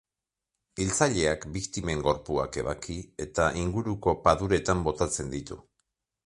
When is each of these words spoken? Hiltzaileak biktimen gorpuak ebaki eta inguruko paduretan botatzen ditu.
Hiltzaileak 0.85 1.43
biktimen 1.57 2.01
gorpuak 2.07 2.57
ebaki 2.63 2.95
eta 3.27 3.51
inguruko 3.65 4.17
paduretan 4.29 4.83
botatzen 4.89 5.31
ditu. 5.37 5.61